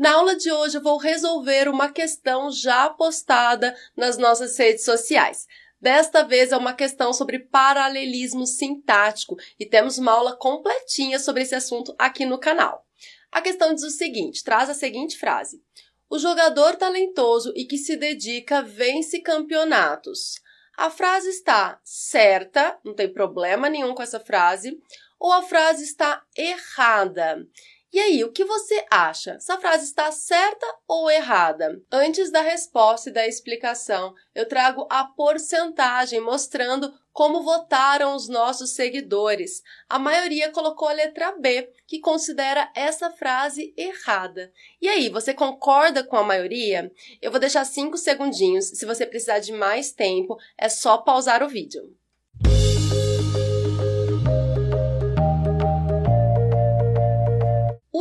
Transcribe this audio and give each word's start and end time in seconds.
Na 0.00 0.12
aula 0.14 0.34
de 0.34 0.50
hoje 0.50 0.78
eu 0.78 0.82
vou 0.82 0.96
resolver 0.96 1.68
uma 1.68 1.92
questão 1.92 2.50
já 2.50 2.88
postada 2.88 3.76
nas 3.94 4.16
nossas 4.16 4.56
redes 4.56 4.82
sociais. 4.82 5.46
Desta 5.78 6.22
vez 6.22 6.52
é 6.52 6.56
uma 6.56 6.72
questão 6.72 7.12
sobre 7.12 7.38
paralelismo 7.38 8.46
sintático 8.46 9.36
e 9.58 9.66
temos 9.66 9.98
uma 9.98 10.12
aula 10.12 10.34
completinha 10.34 11.18
sobre 11.18 11.42
esse 11.42 11.54
assunto 11.54 11.94
aqui 11.98 12.24
no 12.24 12.38
canal. 12.38 12.86
A 13.30 13.42
questão 13.42 13.74
diz 13.74 13.84
o 13.84 13.90
seguinte: 13.90 14.42
traz 14.42 14.70
a 14.70 14.74
seguinte 14.74 15.18
frase. 15.18 15.62
O 16.08 16.18
jogador 16.18 16.76
talentoso 16.76 17.52
e 17.54 17.66
que 17.66 17.76
se 17.76 17.94
dedica 17.94 18.62
vence 18.62 19.20
campeonatos. 19.20 20.36
A 20.78 20.88
frase 20.88 21.28
está 21.28 21.78
certa, 21.84 22.78
não 22.82 22.94
tem 22.94 23.12
problema 23.12 23.68
nenhum 23.68 23.94
com 23.94 24.02
essa 24.02 24.18
frase, 24.18 24.80
ou 25.20 25.30
a 25.30 25.42
frase 25.42 25.84
está 25.84 26.22
errada. 26.36 27.46
E 27.92 27.98
aí, 27.98 28.22
o 28.22 28.30
que 28.30 28.44
você 28.44 28.86
acha? 28.88 29.32
Essa 29.32 29.58
frase 29.58 29.84
está 29.84 30.12
certa 30.12 30.64
ou 30.86 31.10
errada? 31.10 31.82
Antes 31.90 32.30
da 32.30 32.40
resposta 32.40 33.10
e 33.10 33.12
da 33.12 33.26
explicação, 33.26 34.14
eu 34.32 34.46
trago 34.46 34.86
a 34.88 35.04
porcentagem 35.04 36.20
mostrando 36.20 36.94
como 37.12 37.42
votaram 37.42 38.14
os 38.14 38.28
nossos 38.28 38.76
seguidores. 38.76 39.60
A 39.88 39.98
maioria 39.98 40.52
colocou 40.52 40.86
a 40.86 40.92
letra 40.92 41.32
B, 41.32 41.68
que 41.84 41.98
considera 41.98 42.70
essa 42.76 43.10
frase 43.10 43.74
errada. 43.76 44.52
E 44.80 44.88
aí, 44.88 45.08
você 45.08 45.34
concorda 45.34 46.04
com 46.04 46.16
a 46.16 46.22
maioria? 46.22 46.92
Eu 47.20 47.32
vou 47.32 47.40
deixar 47.40 47.64
5 47.64 47.98
segundinhos. 47.98 48.66
Se 48.66 48.86
você 48.86 49.04
precisar 49.04 49.40
de 49.40 49.52
mais 49.52 49.90
tempo, 49.90 50.38
é 50.56 50.68
só 50.68 50.98
pausar 50.98 51.42
o 51.42 51.48
vídeo. 51.48 51.92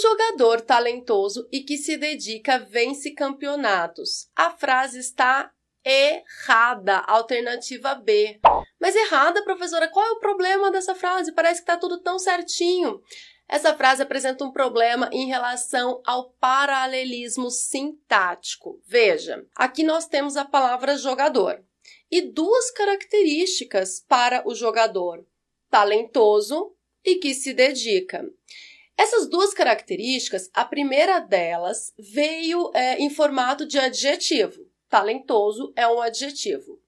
Jogador 0.00 0.60
talentoso 0.60 1.48
e 1.52 1.60
que 1.60 1.76
se 1.76 1.96
dedica 1.96 2.58
vence 2.58 3.12
campeonatos. 3.12 4.28
A 4.34 4.50
frase 4.50 4.98
está 4.98 5.52
errada, 5.84 6.98
alternativa 7.06 7.94
B. 7.94 8.40
Mas 8.80 8.94
errada, 8.96 9.44
professora, 9.44 9.88
qual 9.88 10.06
é 10.06 10.10
o 10.12 10.18
problema 10.20 10.70
dessa 10.70 10.94
frase? 10.94 11.32
Parece 11.32 11.60
que 11.60 11.70
está 11.70 11.76
tudo 11.76 12.00
tão 12.00 12.18
certinho. 12.18 13.00
Essa 13.48 13.76
frase 13.76 14.02
apresenta 14.02 14.44
um 14.44 14.52
problema 14.52 15.10
em 15.12 15.26
relação 15.26 16.00
ao 16.06 16.30
paralelismo 16.34 17.50
sintático. 17.50 18.80
Veja, 18.86 19.44
aqui 19.56 19.82
nós 19.82 20.06
temos 20.06 20.36
a 20.36 20.44
palavra 20.44 20.96
jogador 20.96 21.60
e 22.10 22.22
duas 22.22 22.70
características 22.70 24.04
para 24.06 24.46
o 24.46 24.54
jogador: 24.54 25.26
talentoso 25.68 26.74
e 27.04 27.16
que 27.16 27.34
se 27.34 27.52
dedica. 27.52 28.24
Essas 29.00 29.26
duas 29.26 29.54
características, 29.54 30.50
a 30.52 30.62
primeira 30.62 31.20
delas 31.20 31.90
veio 31.98 32.70
é, 32.74 32.98
em 32.98 33.08
formato 33.08 33.64
de 33.66 33.78
adjetivo. 33.78 34.68
Talentoso 34.90 35.72
é 35.74 35.88
um 35.88 36.02
adjetivo. 36.02 36.78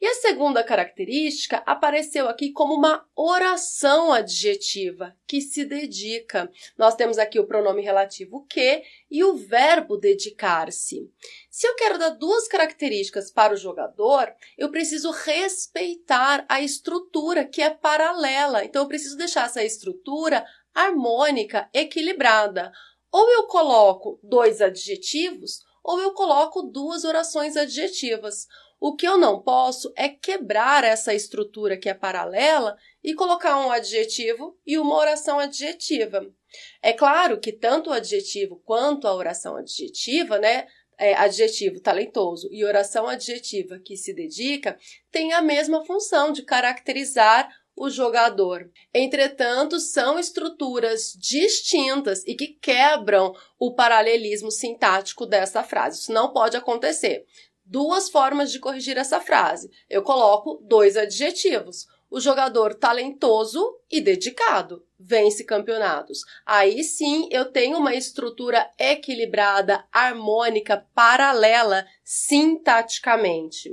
E 0.00 0.06
a 0.06 0.14
segunda 0.14 0.62
característica 0.62 1.56
apareceu 1.66 2.28
aqui 2.28 2.52
como 2.52 2.74
uma 2.74 3.04
oração 3.16 4.12
adjetiva 4.12 5.16
que 5.26 5.40
se 5.40 5.64
dedica. 5.64 6.48
Nós 6.78 6.94
temos 6.94 7.18
aqui 7.18 7.40
o 7.40 7.46
pronome 7.46 7.82
relativo 7.82 8.46
que 8.48 8.84
e 9.10 9.24
o 9.24 9.34
verbo 9.34 9.96
dedicar-se. 9.96 11.10
Se 11.50 11.66
eu 11.66 11.74
quero 11.74 11.98
dar 11.98 12.10
duas 12.10 12.46
características 12.46 13.32
para 13.32 13.54
o 13.54 13.56
jogador, 13.56 14.32
eu 14.56 14.70
preciso 14.70 15.10
respeitar 15.10 16.46
a 16.48 16.60
estrutura 16.60 17.44
que 17.44 17.60
é 17.60 17.70
paralela. 17.70 18.64
Então 18.64 18.82
eu 18.82 18.88
preciso 18.88 19.16
deixar 19.16 19.46
essa 19.46 19.64
estrutura 19.64 20.46
harmônica, 20.84 21.68
equilibrada. 21.72 22.72
Ou 23.10 23.30
eu 23.30 23.46
coloco 23.46 24.20
dois 24.22 24.60
adjetivos, 24.60 25.60
ou 25.82 26.00
eu 26.00 26.12
coloco 26.12 26.62
duas 26.62 27.04
orações 27.04 27.56
adjetivas. 27.56 28.46
O 28.80 28.94
que 28.94 29.06
eu 29.06 29.18
não 29.18 29.40
posso 29.42 29.92
é 29.96 30.08
quebrar 30.08 30.84
essa 30.84 31.12
estrutura 31.14 31.76
que 31.76 31.88
é 31.88 31.94
paralela 31.94 32.76
e 33.02 33.14
colocar 33.14 33.58
um 33.58 33.72
adjetivo 33.72 34.56
e 34.66 34.78
uma 34.78 34.96
oração 34.96 35.38
adjetiva. 35.38 36.24
É 36.80 36.92
claro 36.92 37.40
que 37.40 37.52
tanto 37.52 37.90
o 37.90 37.92
adjetivo 37.92 38.62
quanto 38.64 39.08
a 39.08 39.14
oração 39.14 39.56
adjetiva, 39.56 40.38
né, 40.38 40.66
é, 40.98 41.14
adjetivo 41.14 41.80
talentoso 41.80 42.48
e 42.50 42.64
oração 42.64 43.06
adjetiva 43.06 43.78
que 43.78 43.96
se 43.96 44.12
dedica, 44.12 44.76
tem 45.10 45.32
a 45.32 45.40
mesma 45.40 45.84
função 45.84 46.32
de 46.32 46.42
caracterizar 46.42 47.48
o 47.80 47.90
jogador. 47.90 48.70
Entretanto, 48.92 49.78
são 49.78 50.18
estruturas 50.18 51.12
distintas 51.16 52.22
e 52.26 52.34
que 52.34 52.48
quebram 52.60 53.34
o 53.58 53.74
paralelismo 53.74 54.50
sintático 54.50 55.26
dessa 55.26 55.62
frase. 55.62 56.00
Isso 56.00 56.12
não 56.12 56.32
pode 56.32 56.56
acontecer. 56.56 57.24
Duas 57.64 58.08
formas 58.08 58.50
de 58.50 58.58
corrigir 58.58 58.96
essa 58.96 59.20
frase. 59.20 59.68
Eu 59.88 60.02
coloco 60.02 60.62
dois 60.66 60.96
adjetivos. 60.96 61.86
O 62.10 62.20
jogador 62.20 62.74
talentoso 62.74 63.78
e 63.90 64.00
dedicado 64.00 64.82
vence 64.98 65.44
campeonatos. 65.44 66.20
Aí 66.44 66.82
sim 66.82 67.28
eu 67.30 67.52
tenho 67.52 67.76
uma 67.76 67.94
estrutura 67.94 68.68
equilibrada, 68.78 69.84
harmônica, 69.92 70.86
paralela 70.94 71.86
sintaticamente. 72.02 73.70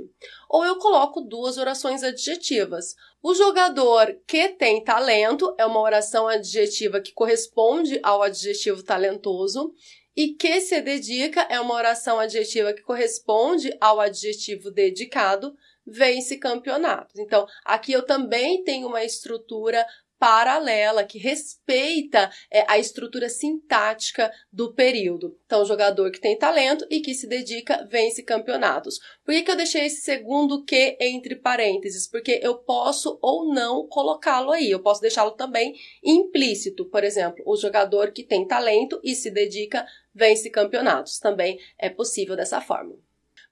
Ou 0.48 0.64
eu 0.64 0.76
coloco 0.76 1.22
duas 1.22 1.56
orações 1.56 2.02
adjetivas. 2.02 2.94
O 3.22 3.34
jogador 3.34 4.20
que 4.26 4.50
tem 4.50 4.84
talento 4.84 5.54
é 5.58 5.64
uma 5.64 5.80
oração 5.80 6.28
adjetiva 6.28 7.00
que 7.00 7.12
corresponde 7.12 7.98
ao 8.02 8.22
adjetivo 8.22 8.82
talentoso. 8.82 9.72
E 10.16 10.34
que 10.34 10.60
se 10.62 10.80
dedica 10.80 11.42
é 11.42 11.60
uma 11.60 11.74
oração 11.74 12.18
adjetiva 12.18 12.72
que 12.72 12.82
corresponde 12.82 13.76
ao 13.78 14.00
adjetivo 14.00 14.70
dedicado, 14.70 15.54
vence 15.86 16.38
campeonatos. 16.38 17.18
Então, 17.18 17.46
aqui 17.64 17.92
eu 17.92 18.02
também 18.02 18.64
tenho 18.64 18.88
uma 18.88 19.04
estrutura 19.04 19.86
paralela, 20.18 21.04
que 21.04 21.18
respeita 21.18 22.30
é, 22.50 22.64
a 22.68 22.78
estrutura 22.78 23.28
sintática 23.28 24.32
do 24.52 24.72
período. 24.74 25.38
Então, 25.44 25.64
jogador 25.64 26.10
que 26.10 26.20
tem 26.20 26.38
talento 26.38 26.86
e 26.90 27.00
que 27.00 27.14
se 27.14 27.26
dedica 27.26 27.86
vence 27.90 28.22
campeonatos. 28.22 28.98
Por 29.24 29.34
que, 29.34 29.42
que 29.42 29.50
eu 29.50 29.56
deixei 29.56 29.86
esse 29.86 30.00
segundo 30.02 30.64
que 30.64 30.96
entre 31.00 31.36
parênteses? 31.36 32.08
Porque 32.08 32.40
eu 32.42 32.56
posso 32.56 33.18
ou 33.20 33.52
não 33.52 33.86
colocá-lo 33.86 34.50
aí. 34.50 34.70
Eu 34.70 34.82
posso 34.82 35.00
deixá-lo 35.00 35.32
também 35.32 35.74
implícito. 36.02 36.86
Por 36.86 37.04
exemplo, 37.04 37.42
o 37.46 37.56
jogador 37.56 38.12
que 38.12 38.24
tem 38.24 38.46
talento 38.46 39.00
e 39.02 39.14
se 39.14 39.30
dedica 39.30 39.86
vence 40.14 40.50
campeonatos. 40.50 41.18
Também 41.18 41.58
é 41.78 41.90
possível 41.90 42.36
dessa 42.36 42.60
forma. 42.60 42.94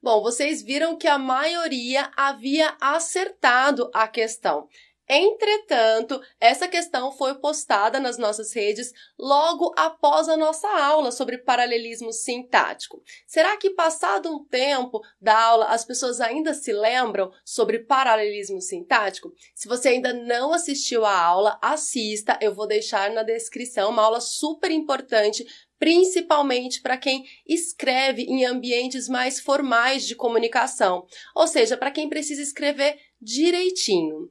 Bom, 0.04 0.20
vocês 0.20 0.62
viram 0.62 0.98
que 0.98 1.08
a 1.08 1.16
maioria 1.18 2.10
havia 2.14 2.76
acertado 2.78 3.90
a 3.94 4.06
questão. 4.06 4.68
Entretanto, 5.08 6.20
essa 6.40 6.66
questão 6.66 7.12
foi 7.12 7.34
postada 7.34 8.00
nas 8.00 8.16
nossas 8.16 8.54
redes 8.54 8.90
logo 9.18 9.74
após 9.76 10.28
a 10.28 10.36
nossa 10.36 10.66
aula 10.68 11.12
sobre 11.12 11.38
paralelismo 11.38 12.12
sintático. 12.12 13.02
Será 13.26 13.56
que, 13.56 13.70
passado 13.70 14.34
um 14.34 14.44
tempo 14.44 15.00
da 15.20 15.38
aula, 15.38 15.66
as 15.66 15.84
pessoas 15.84 16.20
ainda 16.20 16.54
se 16.54 16.72
lembram 16.72 17.30
sobre 17.44 17.80
paralelismo 17.80 18.60
sintático? 18.60 19.32
Se 19.54 19.68
você 19.68 19.90
ainda 19.90 20.12
não 20.12 20.52
assistiu 20.54 21.04
à 21.04 21.18
aula, 21.18 21.58
assista. 21.60 22.38
Eu 22.40 22.54
vou 22.54 22.66
deixar 22.66 23.10
na 23.10 23.22
descrição 23.22 23.90
uma 23.90 24.02
aula 24.02 24.20
super 24.20 24.70
importante 24.70 25.44
principalmente 25.78 26.80
para 26.80 26.96
quem 26.96 27.26
escreve 27.46 28.22
em 28.22 28.46
ambientes 28.46 29.06
mais 29.06 29.38
formais 29.38 30.06
de 30.06 30.14
comunicação, 30.14 31.04
ou 31.34 31.46
seja, 31.46 31.76
para 31.76 31.90
quem 31.90 32.08
precisa 32.08 32.40
escrever 32.40 32.96
direitinho. 33.20 34.30